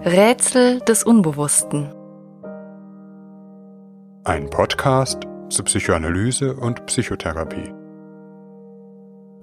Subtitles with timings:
[0.00, 1.94] Rätsel des Unbewussten.
[4.24, 7.72] Ein Podcast zu Psychoanalyse und Psychotherapie.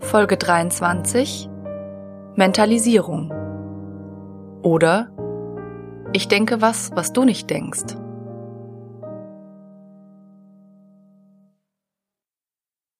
[0.01, 1.49] Folge 23
[2.35, 3.31] Mentalisierung.
[4.61, 5.09] Oder
[6.13, 7.95] Ich denke was, was du nicht denkst.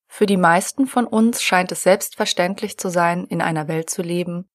[0.07, 4.50] Für die meisten von uns scheint es selbstverständlich zu sein, in einer Welt zu leben,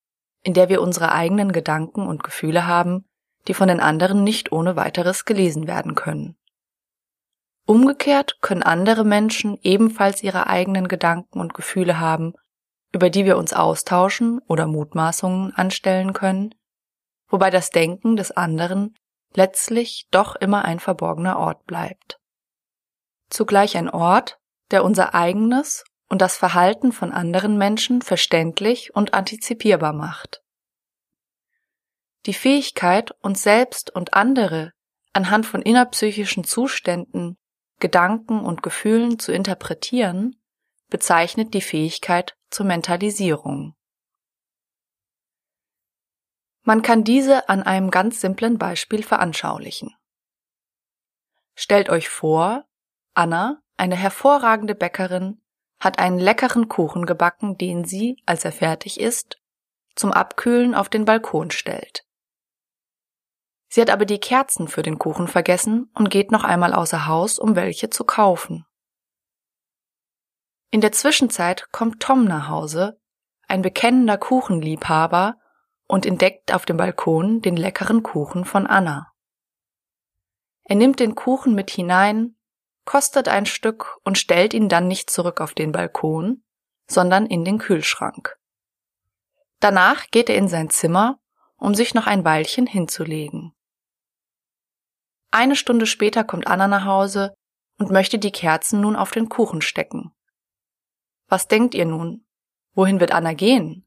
[0.46, 3.04] in der wir unsere eigenen Gedanken und Gefühle haben,
[3.48, 6.36] die von den anderen nicht ohne weiteres gelesen werden können.
[7.66, 12.34] Umgekehrt können andere Menschen ebenfalls ihre eigenen Gedanken und Gefühle haben,
[12.92, 16.54] über die wir uns austauschen oder Mutmaßungen anstellen können,
[17.26, 18.94] wobei das Denken des anderen
[19.34, 22.20] letztlich doch immer ein verborgener Ort bleibt.
[23.30, 24.38] Zugleich ein Ort,
[24.70, 30.42] der unser eigenes und das Verhalten von anderen Menschen verständlich und antizipierbar macht.
[32.26, 34.72] Die Fähigkeit, uns selbst und andere
[35.12, 37.38] anhand von innerpsychischen Zuständen,
[37.80, 40.36] Gedanken und Gefühlen zu interpretieren,
[40.88, 43.74] bezeichnet die Fähigkeit zur Mentalisierung.
[46.62, 49.94] Man kann diese an einem ganz simplen Beispiel veranschaulichen.
[51.54, 52.66] Stellt euch vor,
[53.14, 55.40] Anna, eine hervorragende Bäckerin,
[55.78, 59.38] hat einen leckeren Kuchen gebacken, den sie, als er fertig ist,
[59.94, 62.04] zum Abkühlen auf den Balkon stellt.
[63.68, 67.38] Sie hat aber die Kerzen für den Kuchen vergessen und geht noch einmal außer Haus,
[67.38, 68.64] um welche zu kaufen.
[70.70, 73.00] In der Zwischenzeit kommt Tom nach Hause,
[73.48, 75.36] ein bekennender Kuchenliebhaber,
[75.88, 79.12] und entdeckt auf dem Balkon den leckeren Kuchen von Anna.
[80.64, 82.35] Er nimmt den Kuchen mit hinein,
[82.86, 86.42] kostet ein Stück und stellt ihn dann nicht zurück auf den Balkon,
[86.88, 88.38] sondern in den Kühlschrank.
[89.60, 91.18] Danach geht er in sein Zimmer,
[91.56, 93.52] um sich noch ein Weilchen hinzulegen.
[95.30, 97.34] Eine Stunde später kommt Anna nach Hause
[97.78, 100.14] und möchte die Kerzen nun auf den Kuchen stecken.
[101.28, 102.26] Was denkt ihr nun?
[102.74, 103.86] Wohin wird Anna gehen?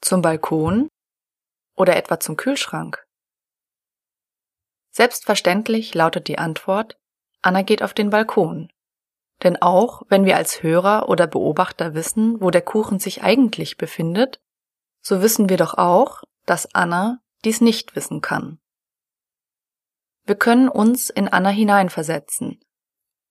[0.00, 0.88] Zum Balkon?
[1.76, 3.06] Oder etwa zum Kühlschrank?
[4.90, 6.98] Selbstverständlich lautet die Antwort,
[7.46, 8.72] Anna geht auf den Balkon.
[9.44, 14.40] Denn auch wenn wir als Hörer oder Beobachter wissen, wo der Kuchen sich eigentlich befindet,
[15.00, 18.58] so wissen wir doch auch, dass Anna dies nicht wissen kann.
[20.24, 22.60] Wir können uns in Anna hineinversetzen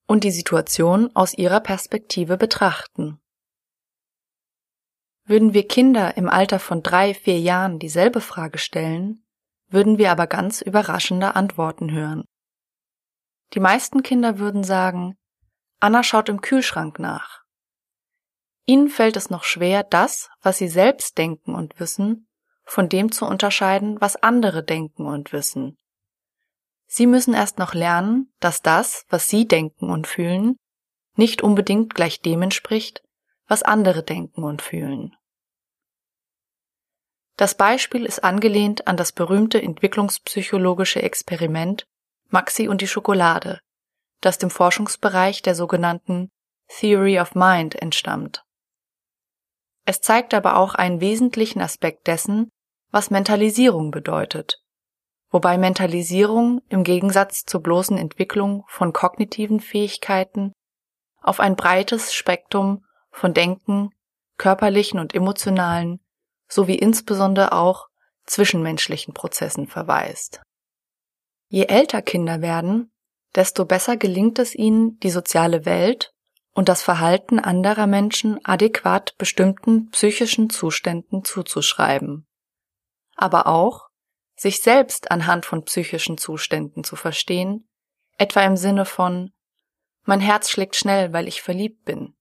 [0.08, 3.20] und die Situation aus ihrer Perspektive betrachten.
[5.26, 9.26] Würden wir Kinder im Alter von drei, vier Jahren dieselbe Frage stellen,
[9.68, 12.24] würden wir aber ganz überraschende Antworten hören.
[13.54, 15.18] Die meisten Kinder würden sagen,
[15.80, 17.42] Anna schaut im Kühlschrank nach.
[18.66, 22.28] Ihnen fällt es noch schwer, das, was sie selbst denken und wissen,
[22.64, 25.78] von dem zu unterscheiden, was andere denken und wissen.
[26.88, 30.58] Sie müssen erst noch lernen, dass das, was Sie denken und fühlen,
[31.16, 33.02] nicht unbedingt gleich dem entspricht,
[33.48, 35.16] was andere denken und fühlen.
[37.38, 41.86] Das Beispiel ist angelehnt an das berühmte entwicklungspsychologische Experiment
[42.30, 43.60] Maxi und die Schokolade,
[44.22, 46.30] das dem Forschungsbereich der sogenannten
[46.68, 48.44] Theory of Mind entstammt.
[49.86, 52.50] Es zeigt aber auch einen wesentlichen Aspekt dessen,
[52.92, 54.60] was Mentalisierung bedeutet,
[55.30, 60.54] wobei Mentalisierung im Gegensatz zur bloßen Entwicklung von kognitiven Fähigkeiten
[61.22, 63.90] auf ein breites Spektrum von Denken,
[64.38, 66.00] körperlichen und emotionalen
[66.48, 67.88] sowie insbesondere auch
[68.26, 70.42] zwischenmenschlichen Prozessen verweist.
[71.56, 72.92] Je älter Kinder werden,
[73.34, 76.12] desto besser gelingt es ihnen, die soziale Welt
[76.52, 82.28] und das Verhalten anderer Menschen adäquat bestimmten psychischen Zuständen zuzuschreiben.
[83.16, 83.88] Aber auch,
[84.36, 87.70] sich selbst anhand von psychischen Zuständen zu verstehen,
[88.18, 89.32] etwa im Sinne von
[90.04, 92.18] mein Herz schlägt schnell, weil ich verliebt bin.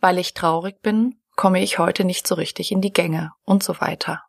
[0.00, 3.80] Weil ich traurig bin, komme ich heute nicht so richtig in die Gänge und so
[3.80, 4.24] weiter.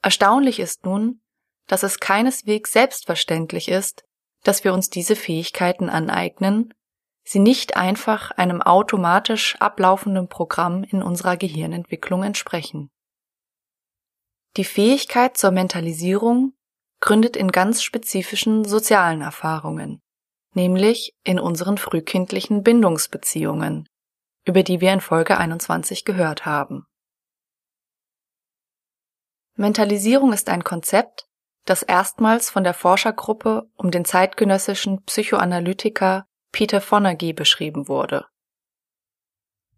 [0.00, 1.20] Erstaunlich ist nun,
[1.66, 4.04] dass es keineswegs selbstverständlich ist,
[4.42, 6.74] dass wir uns diese Fähigkeiten aneignen,
[7.24, 12.90] sie nicht einfach einem automatisch ablaufenden Programm in unserer Gehirnentwicklung entsprechen.
[14.56, 16.52] Die Fähigkeit zur Mentalisierung
[17.00, 20.00] gründet in ganz spezifischen sozialen Erfahrungen,
[20.52, 23.88] nämlich in unseren frühkindlichen Bindungsbeziehungen,
[24.44, 26.86] über die wir in Folge 21 gehört haben.
[29.56, 31.26] Mentalisierung ist ein Konzept,
[31.64, 38.26] das erstmals von der Forschergruppe um den zeitgenössischen Psychoanalytiker Peter Fonagy beschrieben wurde.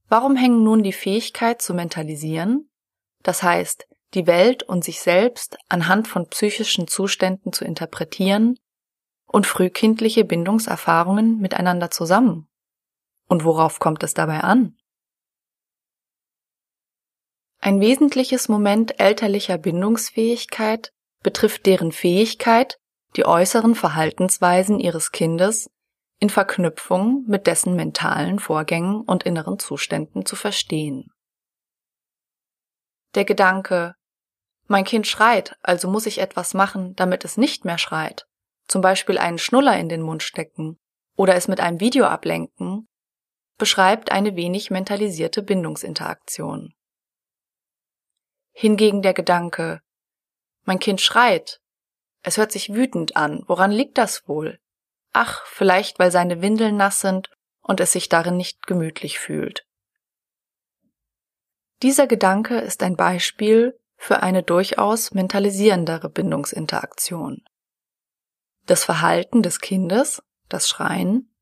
[0.09, 2.71] Warum hängen nun die Fähigkeit zu mentalisieren,
[3.23, 8.59] das heißt die Welt und sich selbst anhand von psychischen Zuständen zu interpretieren
[9.27, 12.49] und frühkindliche Bindungserfahrungen miteinander zusammen?
[13.29, 14.77] Und worauf kommt es dabei an?
[17.59, 20.93] Ein wesentliches Moment elterlicher Bindungsfähigkeit
[21.27, 22.79] betrifft deren Fähigkeit,
[23.17, 25.69] die äußeren Verhaltensweisen ihres Kindes
[26.21, 31.11] in Verknüpfung mit dessen mentalen Vorgängen und inneren Zuständen zu verstehen.
[33.17, 33.97] Der Gedanke,
[34.69, 38.29] mein Kind schreit, also muss ich etwas machen, damit es nicht mehr schreit,
[38.69, 40.79] zum Beispiel einen Schnuller in den Mund stecken
[41.17, 42.87] oder es mit einem Video ablenken,
[43.59, 46.73] beschreibt eine wenig mentalisierte Bindungsinteraktion.
[48.53, 49.81] Hingegen der Gedanke,
[50.67, 51.61] mein Kind schreit,
[52.23, 54.59] es hört sich wütend an, woran liegt das wohl?
[55.13, 57.31] Ach, vielleicht weil seine Windeln nass sind
[57.63, 59.65] und es sich darin nicht gemütlich fühlt.
[61.83, 67.45] Dieser Gedanke ist ein Beispiel für eine durchaus mentalisierendere Bindungsinteraktion.
[68.67, 71.33] Das Verhalten des Kindes, das Schreien,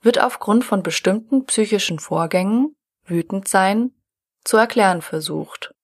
[0.00, 2.74] wird aufgrund von bestimmten psychischen Vorgängen,
[3.04, 3.92] wütend sein,
[4.44, 5.74] zu erklären versucht.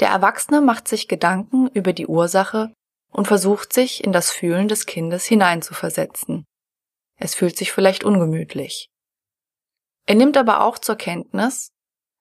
[0.00, 2.72] Der Erwachsene macht sich Gedanken über die Ursache
[3.10, 6.44] und versucht sich in das Fühlen des Kindes hineinzuversetzen.
[7.16, 8.88] Es fühlt sich vielleicht ungemütlich.
[10.06, 11.70] Er nimmt aber auch zur Kenntnis,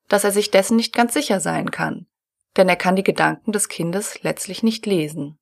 [0.07, 2.05] dass er sich dessen nicht ganz sicher sein kann,
[2.55, 5.37] denn er kann die Gedanken des Kindes letztlich nicht lesen.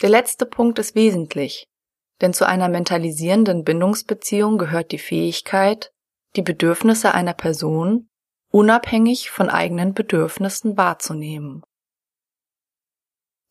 [0.00, 1.66] Der letzte Punkt ist wesentlich,
[2.20, 5.92] denn zu einer mentalisierenden Bindungsbeziehung gehört die Fähigkeit,
[6.36, 8.08] die Bedürfnisse einer Person
[8.54, 11.64] unabhängig von eigenen Bedürfnissen wahrzunehmen.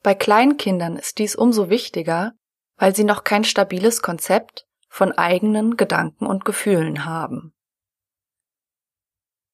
[0.01, 2.35] Bei Kleinkindern ist dies umso wichtiger,
[2.77, 7.53] weil sie noch kein stabiles Konzept von eigenen Gedanken und Gefühlen haben.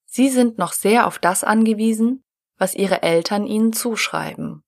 [0.05, 2.23] Sie sind noch sehr auf das angewiesen,
[2.59, 4.63] was ihre Eltern ihnen zuschreiben.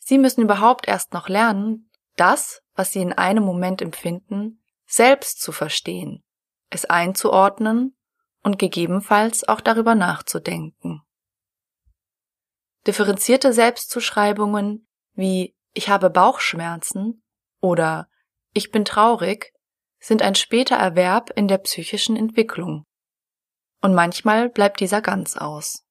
[0.00, 5.52] Sie müssen überhaupt erst noch lernen, das, was sie in einem Moment empfinden, selbst zu
[5.52, 6.24] verstehen,
[6.70, 7.94] es einzuordnen
[8.42, 11.02] und gegebenenfalls auch darüber nachzudenken.
[12.86, 17.22] Differenzierte Selbstzuschreibungen wie ich habe Bauchschmerzen
[17.60, 18.08] oder
[18.52, 19.52] ich bin traurig
[19.98, 22.84] sind ein später Erwerb in der psychischen Entwicklung
[23.80, 25.84] und manchmal bleibt dieser ganz aus.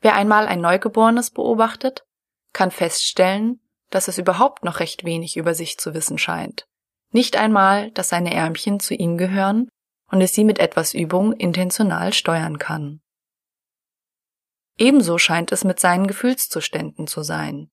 [0.00, 2.04] Wer einmal ein Neugeborenes beobachtet,
[2.52, 6.66] kann feststellen, dass es überhaupt noch recht wenig über sich zu wissen scheint.
[7.10, 9.68] Nicht einmal, dass seine Ärmchen zu ihm gehören
[10.10, 13.00] und es sie mit etwas Übung intentional steuern kann.
[14.78, 17.70] Ebenso scheint es mit seinen Gefühlszuständen zu sein.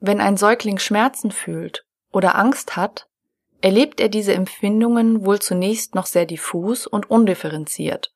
[0.00, 3.08] Wenn ein Säugling Schmerzen fühlt oder Angst hat,
[3.60, 8.14] erlebt er diese Empfindungen wohl zunächst noch sehr diffus und undifferenziert,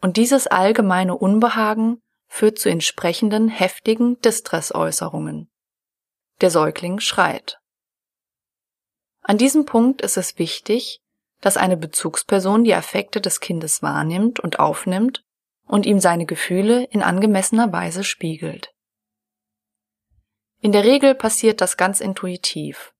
[0.00, 5.50] und dieses allgemeine Unbehagen führt zu entsprechenden heftigen Distressäußerungen.
[6.40, 7.58] Der Säugling schreit.
[9.22, 11.00] An diesem Punkt ist es wichtig,
[11.46, 15.22] dass eine Bezugsperson die Affekte des Kindes wahrnimmt und aufnimmt
[15.64, 18.72] und ihm seine Gefühle in angemessener Weise spiegelt.
[20.60, 22.92] In der Regel passiert das ganz intuitiv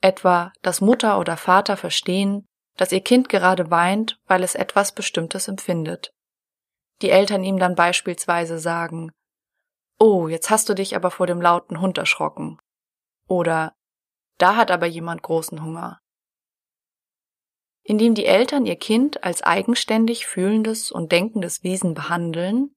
[0.00, 5.46] etwa dass Mutter oder Vater verstehen, dass ihr Kind gerade weint, weil es etwas Bestimmtes
[5.46, 6.12] empfindet.
[7.00, 9.12] Die Eltern ihm dann beispielsweise sagen,
[10.00, 12.58] Oh, jetzt hast du dich aber vor dem lauten Hund erschrocken.
[13.28, 13.76] Oder
[14.38, 16.00] Da hat aber jemand großen Hunger.
[17.86, 22.74] Indem die Eltern ihr Kind als eigenständig fühlendes und denkendes Wesen behandeln,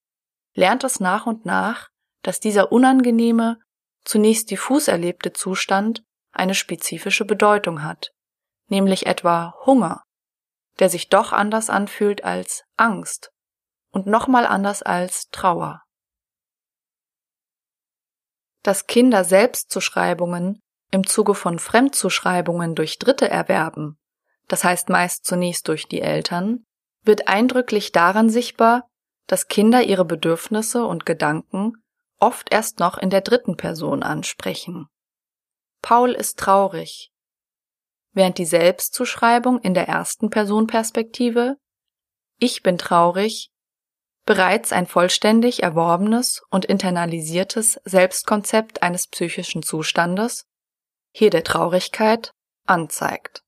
[0.54, 1.90] lernt es nach und nach,
[2.24, 3.58] dass dieser unangenehme,
[4.04, 8.12] zunächst diffus erlebte Zustand eine spezifische Bedeutung hat,
[8.68, 10.04] nämlich etwa Hunger,
[10.80, 13.32] der sich doch anders anfühlt als Angst
[13.92, 15.84] und nochmal anders als Trauer.
[18.62, 20.60] Dass Kinder Selbstzuschreibungen
[20.92, 23.98] im Zuge von Fremdzuschreibungen durch Dritte erwerben,
[24.48, 26.66] das heißt meist zunächst durch die Eltern,
[27.04, 28.88] wird eindrücklich daran sichtbar,
[29.28, 31.74] dass Kinder ihre Bedürfnisse und Gedanken
[32.20, 34.88] oft erst noch in der dritten Person ansprechen.
[35.82, 37.12] Paul ist traurig,
[38.14, 41.58] während die Selbstzuschreibung in der ersten Personperspektive
[42.40, 43.52] Ich bin traurig
[44.26, 50.46] bereits ein vollständig erworbenes und internalisiertes Selbstkonzept eines psychischen Zustandes,
[51.14, 52.34] hier der Traurigkeit,
[52.66, 53.42] anzeigt.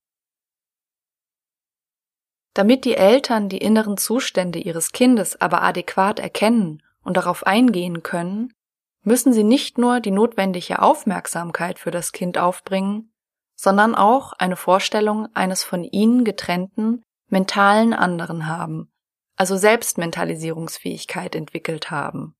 [2.59, 8.53] Damit die Eltern die inneren Zustände ihres Kindes aber adäquat erkennen und darauf eingehen können,
[9.01, 13.13] müssen sie nicht nur die notwendige Aufmerksamkeit für das Kind aufbringen,
[13.55, 18.91] sondern auch eine Vorstellung eines von ihnen getrennten, mentalen anderen haben,
[19.37, 22.35] also Selbstmentalisierungsfähigkeit entwickelt haben.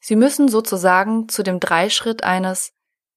[0.00, 2.72] Sie müssen sozusagen zu dem Dreischritt eines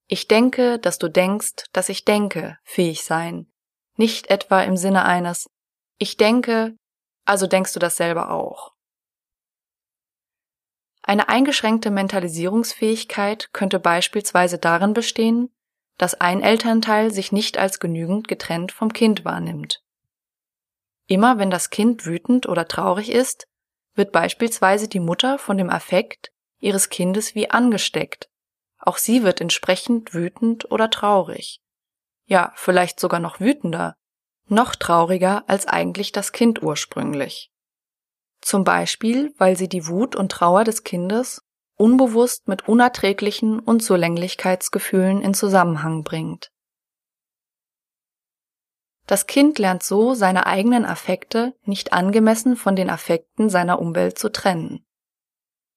[0.05, 3.50] Ich denke, dass du denkst, dass ich denke fähig sein,
[3.97, 5.49] nicht etwa im Sinne eines
[5.97, 6.75] Ich denke,
[7.25, 8.73] also denkst du das selber auch.
[11.03, 15.49] Eine eingeschränkte Mentalisierungsfähigkeit könnte beispielsweise darin bestehen,
[15.97, 19.83] dass ein Elternteil sich nicht als genügend getrennt vom Kind wahrnimmt.
[21.07, 23.47] Immer wenn das Kind wütend oder traurig ist,
[23.95, 28.29] wird beispielsweise die Mutter von dem Affekt ihres Kindes wie angesteckt.
[28.79, 31.60] Auch sie wird entsprechend wütend oder traurig.
[32.31, 33.97] Ja, vielleicht sogar noch wütender,
[34.47, 37.51] noch trauriger als eigentlich das Kind ursprünglich.
[38.39, 41.41] Zum Beispiel, weil sie die Wut und Trauer des Kindes
[41.75, 46.53] unbewusst mit unerträglichen Unzulänglichkeitsgefühlen in Zusammenhang bringt.
[49.07, 54.31] Das Kind lernt so, seine eigenen Affekte nicht angemessen von den Affekten seiner Umwelt zu
[54.31, 54.85] trennen.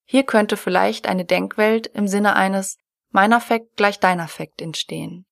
[0.05, 2.79] Hier könnte vielleicht eine Denkwelt im Sinne eines
[3.11, 5.27] mein Affekt gleich dein Affekt entstehen.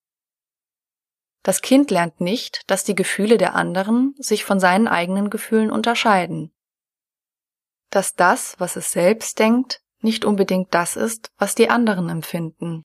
[1.43, 6.55] Das Kind lernt nicht, dass die Gefühle der anderen sich von seinen eigenen Gefühlen unterscheiden.
[7.91, 12.85] Dass das, was es selbst denkt, nicht unbedingt das ist, was die anderen empfinden,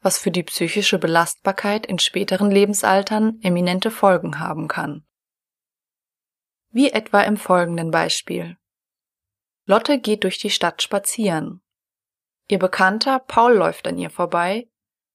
[0.00, 5.06] was für die psychische Belastbarkeit in späteren Lebensaltern eminente Folgen haben kann.
[6.70, 8.56] Wie etwa im folgenden Beispiel.
[9.64, 11.62] Lotte geht durch die Stadt spazieren.
[12.48, 14.68] Ihr Bekannter Paul läuft an ihr vorbei,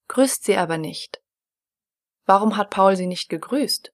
[0.08, 1.22] grüßt sie aber nicht.
[2.26, 3.94] Warum hat Paul sie nicht gegrüßt?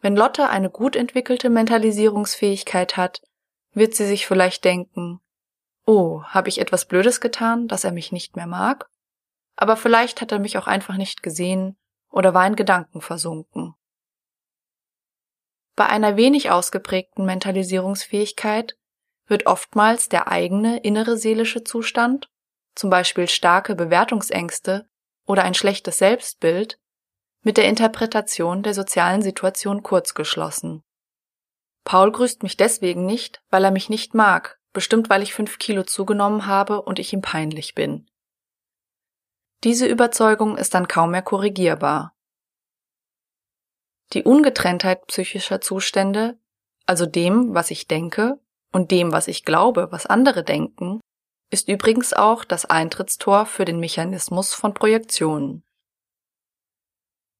[0.00, 3.22] Wenn Lotte eine gut entwickelte Mentalisierungsfähigkeit hat,
[3.72, 5.20] wird sie sich vielleicht denken,
[5.86, 8.88] Oh, habe ich etwas Blödes getan, dass er mich nicht mehr mag?
[9.56, 11.76] Aber vielleicht hat er mich auch einfach nicht gesehen
[12.10, 13.74] oder war in Gedanken versunken.
[15.76, 18.76] Bei einer wenig ausgeprägten Mentalisierungsfähigkeit
[19.26, 22.30] wird oftmals der eigene innere seelische Zustand,
[22.74, 24.88] zum Beispiel starke Bewertungsängste
[25.30, 26.78] oder ein schlechtes Selbstbild,
[27.42, 30.82] mit der Interpretation der sozialen Situation kurzgeschlossen.
[31.84, 35.82] Paul grüßt mich deswegen nicht, weil er mich nicht mag bestimmt weil ich fünf Kilo
[35.82, 38.08] zugenommen habe und ich ihm peinlich bin.
[39.64, 42.14] Diese Überzeugung ist dann kaum mehr korrigierbar.
[44.12, 46.38] Die Ungetrenntheit psychischer Zustände,
[46.86, 48.40] also dem, was ich denke,
[48.72, 51.00] und dem, was ich glaube, was andere denken,
[51.50, 55.64] ist übrigens auch das Eintrittstor für den Mechanismus von Projektionen.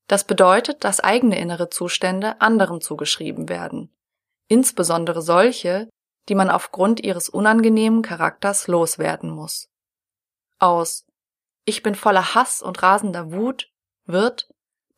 [0.08, 3.94] Das bedeutet, dass eigene innere Zustände anderen zugeschrieben werden,
[4.48, 5.88] insbesondere solche,
[6.28, 9.68] die man aufgrund ihres unangenehmen Charakters loswerden muss.
[10.58, 11.06] Aus
[11.64, 13.70] Ich bin voller Hass und rasender Wut
[14.04, 14.48] wird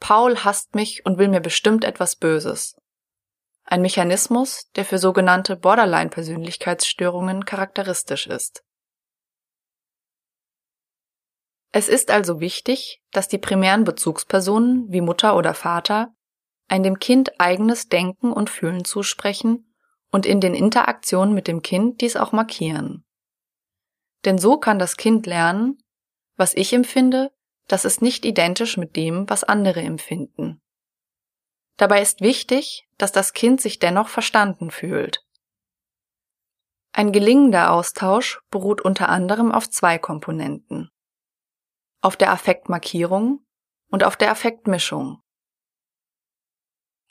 [0.00, 2.76] Paul hasst mich und will mir bestimmt etwas Böses.
[3.62, 8.64] Ein Mechanismus, der für sogenannte Borderline-Persönlichkeitsstörungen charakteristisch ist.
[11.72, 16.14] Es ist also wichtig, dass die primären Bezugspersonen wie Mutter oder Vater
[16.68, 19.74] ein dem Kind eigenes Denken und Fühlen zusprechen
[20.10, 23.04] und in den Interaktionen mit dem Kind dies auch markieren.
[24.26, 25.78] Denn so kann das Kind lernen,
[26.36, 27.32] was ich empfinde,
[27.68, 30.60] das ist nicht identisch mit dem, was andere empfinden.
[31.78, 35.24] Dabei ist wichtig, dass das Kind sich dennoch verstanden fühlt.
[36.92, 40.91] Ein gelingender Austausch beruht unter anderem auf zwei Komponenten.
[42.02, 43.46] Auf der Affektmarkierung
[43.90, 45.22] und auf der Affektmischung.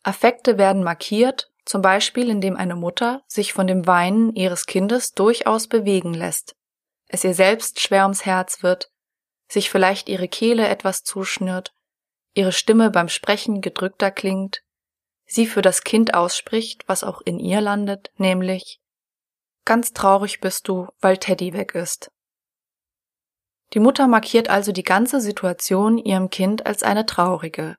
[0.03, 5.67] Affekte werden markiert zum Beispiel indem eine Mutter sich von dem Weinen ihres Kindes durchaus
[5.67, 6.55] bewegen lässt,
[7.07, 8.91] es ihr selbst schwer ums Herz wird,
[9.47, 11.73] sich vielleicht ihre Kehle etwas zuschnürt,
[12.33, 14.63] ihre Stimme beim Sprechen gedrückter klingt,
[15.25, 18.79] sie für das Kind ausspricht, was auch in ihr landet, nämlich
[19.63, 22.11] Ganz traurig bist du, weil Teddy weg ist.
[23.73, 27.77] Die Mutter markiert also die ganze Situation ihrem Kind als eine traurige,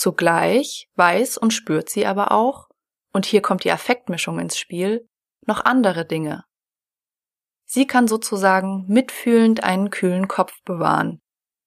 [0.00, 2.68] Zugleich weiß und spürt sie aber auch,
[3.12, 5.06] und hier kommt die Affektmischung ins Spiel,
[5.46, 6.44] noch andere Dinge.
[7.66, 11.20] Sie kann sozusagen mitfühlend einen kühlen Kopf bewahren,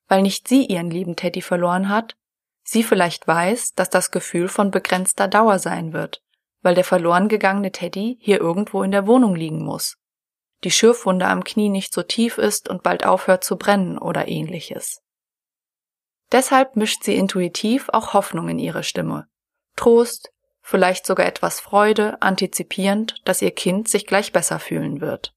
[0.07, 2.15] weil nicht sie ihren lieben Teddy verloren hat,
[2.63, 6.23] sie vielleicht weiß, dass das Gefühl von begrenzter Dauer sein wird,
[6.63, 9.97] weil der verloren gegangene Teddy hier irgendwo in der Wohnung liegen muss,
[10.63, 15.01] die Schürfwunde am Knie nicht so tief ist und bald aufhört zu brennen oder ähnliches.
[16.31, 19.27] Deshalb mischt sie intuitiv auch Hoffnung in ihre Stimme.
[19.75, 25.33] Trost, vielleicht sogar etwas Freude, antizipierend, dass ihr Kind sich gleich besser fühlen wird.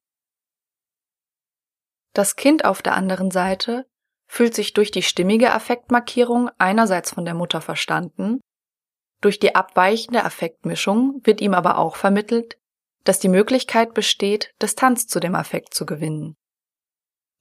[2.15, 3.87] Das Kind auf der anderen Seite
[4.27, 8.41] fühlt sich durch die stimmige Affektmarkierung einerseits von der Mutter verstanden,
[9.21, 12.59] Durch die abweichende Affektmischung wird ihm aber auch vermittelt,
[13.09, 16.37] dass die Möglichkeit besteht, Distanz zu dem Affekt zu gewinnen.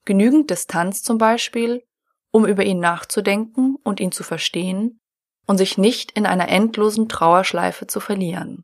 [0.05, 1.83] Genügend Distanz zum Beispiel,
[2.31, 4.99] um über ihn nachzudenken und ihn zu verstehen
[5.47, 8.63] und sich nicht in einer endlosen Trauerschleife zu verlieren.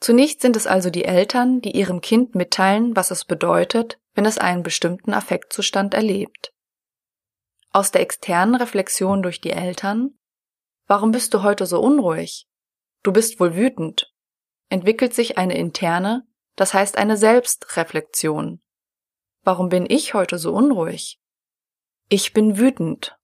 [0.00, 4.38] Zunächst sind es also die Eltern, die ihrem Kind mitteilen, was es bedeutet, wenn es
[4.38, 6.52] einen bestimmten Affektzustand erlebt.
[7.70, 10.18] Aus der externen Reflexion durch die Eltern
[10.88, 12.46] Warum bist du heute so unruhig?
[13.02, 14.12] Du bist wohl wütend.
[14.68, 18.60] Entwickelt sich eine interne, das heißt eine Selbstreflexion.
[19.42, 21.20] Warum bin ich heute so unruhig?
[22.08, 23.16] Ich bin wütend.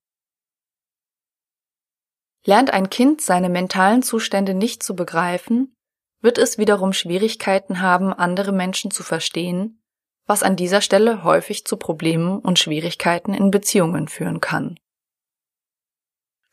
[2.45, 5.75] Lernt ein Kind seine mentalen Zustände nicht zu begreifen,
[6.21, 9.81] wird es wiederum Schwierigkeiten haben, andere Menschen zu verstehen,
[10.25, 14.79] was an dieser Stelle häufig zu Problemen und Schwierigkeiten in Beziehungen führen kann.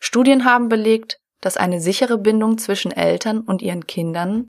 [0.00, 4.48] Studien haben belegt, dass eine sichere Bindung zwischen Eltern und ihren Kindern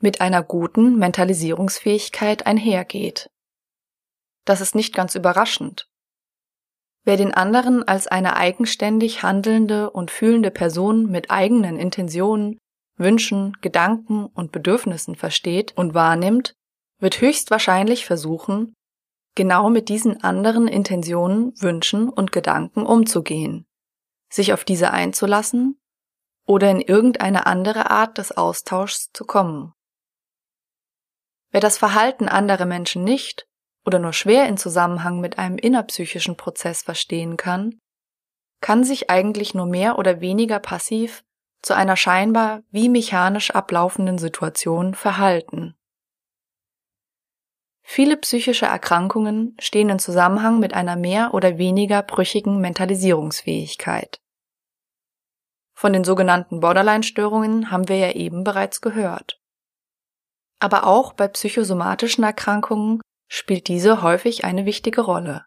[0.00, 3.30] mit einer guten Mentalisierungsfähigkeit einhergeht.
[4.44, 5.88] Das ist nicht ganz überraschend.
[7.04, 12.58] Wer den anderen als eine eigenständig handelnde und fühlende Person mit eigenen Intentionen,
[12.96, 16.54] Wünschen, Gedanken und Bedürfnissen versteht und wahrnimmt,
[17.00, 18.74] wird höchstwahrscheinlich versuchen,
[19.36, 23.68] genau mit diesen anderen Intentionen, Wünschen und Gedanken umzugehen
[24.32, 25.80] sich auf diese einzulassen
[26.46, 29.72] oder in irgendeine andere Art des Austauschs zu kommen.
[31.50, 33.46] Wer das Verhalten anderer Menschen nicht
[33.86, 37.78] oder nur schwer in Zusammenhang mit einem innerpsychischen Prozess verstehen kann,
[38.60, 41.24] kann sich eigentlich nur mehr oder weniger passiv
[41.62, 45.74] zu einer scheinbar wie mechanisch ablaufenden Situation verhalten.
[47.82, 54.20] Viele psychische Erkrankungen stehen in Zusammenhang mit einer mehr oder weniger brüchigen Mentalisierungsfähigkeit.
[55.72, 59.37] Von den sogenannten Borderline-Störungen haben wir ja eben bereits gehört.
[60.60, 65.44] Aber auch bei psychosomatischen Erkrankungen spielt diese häufig eine wichtige Rolle.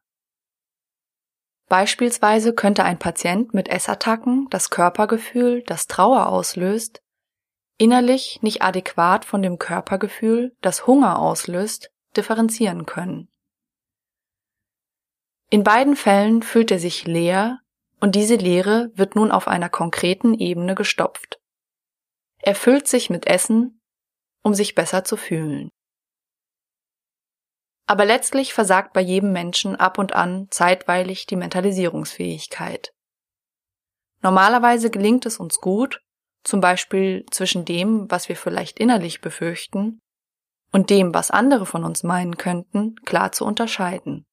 [1.67, 7.01] Beispielsweise könnte ein Patient mit Essattacken das Körpergefühl, das Trauer auslöst,
[7.77, 13.29] innerlich nicht adäquat von dem Körpergefühl, das Hunger auslöst, differenzieren können.
[15.49, 17.59] In beiden Fällen fühlt er sich leer
[17.99, 21.39] und diese Leere wird nun auf einer konkreten Ebene gestopft.
[22.39, 23.80] Er füllt sich mit Essen,
[24.43, 25.69] um sich besser zu fühlen.
[27.87, 32.93] Aber letztlich versagt bei jedem Menschen ab und an zeitweilig die Mentalisierungsfähigkeit.
[34.21, 36.01] Normalerweise gelingt es uns gut,
[36.43, 39.99] zum Beispiel zwischen dem, was wir vielleicht innerlich befürchten,
[40.71, 44.25] und dem, was andere von uns meinen könnten, klar zu unterscheiden.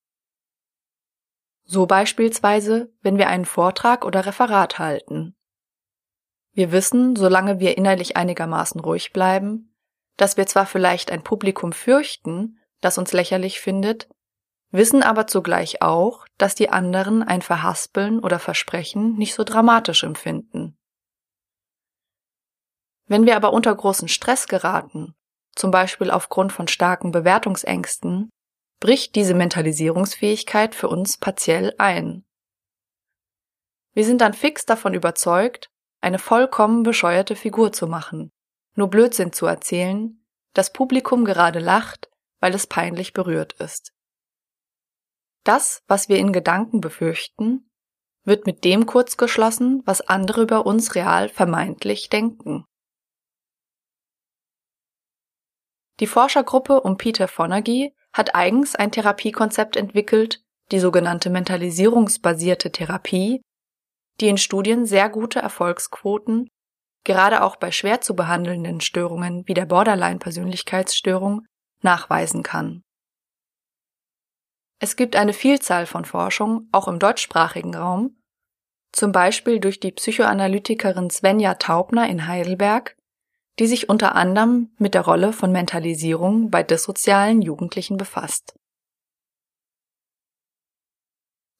[1.64, 5.36] So beispielsweise, wenn wir einen Vortrag oder Referat halten.
[6.52, 9.74] Wir wissen, solange wir innerlich einigermaßen ruhig bleiben,
[10.18, 14.08] dass wir zwar vielleicht ein Publikum fürchten, das uns lächerlich findet,
[14.70, 20.76] wissen aber zugleich auch, dass die anderen ein Verhaspeln oder Versprechen nicht so dramatisch empfinden.
[23.06, 25.14] Wenn wir aber unter großen Stress geraten
[25.58, 28.30] zum Beispiel aufgrund von starken Bewertungsängsten,
[28.80, 32.24] bricht diese Mentalisierungsfähigkeit für uns partiell ein.
[33.92, 35.68] Wir sind dann fix davon überzeugt,
[36.00, 38.30] eine vollkommen bescheuerte Figur zu machen,
[38.78, 42.08] nur Blödsinn zu erzählen, das Publikum gerade lacht,
[42.40, 43.92] weil es peinlich berührt ist.
[45.44, 47.70] Das, was wir in Gedanken befürchten,
[48.24, 52.64] wird mit dem kurzgeschlossen, was andere über uns real vermeintlich denken.
[56.00, 63.42] Die Forschergruppe um Peter Fonagy hat eigens ein Therapiekonzept entwickelt, die sogenannte mentalisierungsbasierte Therapie,
[64.20, 66.48] die in Studien sehr gute Erfolgsquoten,
[67.04, 71.46] gerade auch bei schwer zu behandelnden Störungen wie der Borderline-Persönlichkeitsstörung,
[71.82, 72.82] nachweisen kann.
[74.80, 78.16] Es gibt eine Vielzahl von Forschung, auch im deutschsprachigen Raum,
[78.92, 82.96] zum Beispiel durch die Psychoanalytikerin Svenja Taubner in Heidelberg,
[83.58, 88.57] die sich unter anderem mit der Rolle von Mentalisierung bei dissozialen Jugendlichen befasst.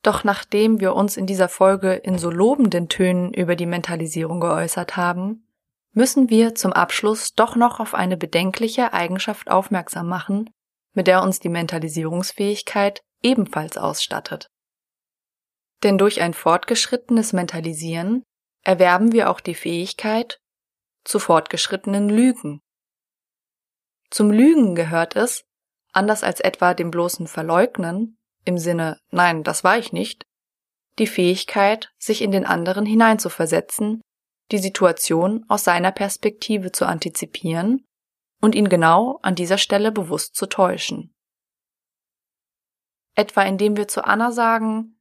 [0.09, 4.97] Doch nachdem wir uns in dieser Folge in so lobenden Tönen über die Mentalisierung geäußert
[4.97, 5.47] haben,
[5.93, 10.49] müssen wir zum Abschluss doch noch auf eine bedenkliche Eigenschaft aufmerksam machen,
[10.95, 14.49] mit der uns die Mentalisierungsfähigkeit ebenfalls ausstattet.
[15.83, 18.23] Denn durch ein fortgeschrittenes Mentalisieren
[18.65, 20.41] erwerben wir auch die Fähigkeit,
[21.05, 22.63] zu fortgeschrittenen Lügen.
[24.09, 25.45] Zum Lügen gehört es,
[25.93, 28.18] anders als etwa dem bloßen Verleugnen,
[28.49, 30.25] im Sinne Nein, das war ich nicht,
[30.99, 34.01] die Fähigkeit, sich in den anderen hineinzuversetzen,
[34.51, 37.85] die Situation aus seiner Perspektive zu antizipieren
[38.41, 41.15] und ihn genau an dieser Stelle bewusst zu täuschen.
[43.15, 44.95] Etwa indem wir zu Anna sagen,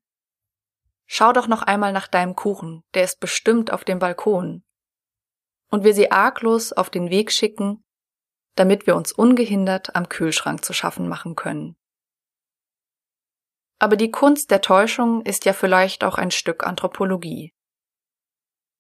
[1.10, 4.66] Schau doch noch einmal nach deinem Kuchen, der ist bestimmt auf dem Balkon.
[5.72, 7.82] Und wir sie arglos auf den Weg schicken,
[8.56, 11.77] damit wir uns ungehindert am Kühlschrank zu schaffen machen können.
[13.80, 17.54] Aber die Kunst der Täuschung ist ja vielleicht auch ein Stück Anthropologie.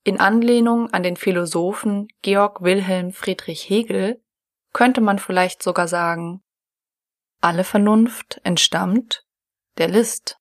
[0.04, 4.24] In Anlehnung an den Philosophen Georg Wilhelm Friedrich Hegel
[4.74, 6.42] könnte man vielleicht sogar sagen,
[7.42, 9.26] alle Vernunft entstammt
[9.78, 10.40] der List.